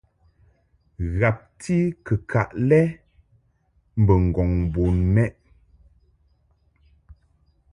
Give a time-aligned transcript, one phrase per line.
[1.19, 2.81] Ghabti kɨkaʼ lɛ
[3.99, 5.33] mbo ŋgɔŋ bun mɛʼ.